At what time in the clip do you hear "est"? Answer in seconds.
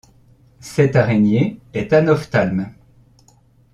1.75-1.93